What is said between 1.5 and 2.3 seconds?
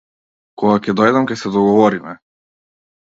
договориме.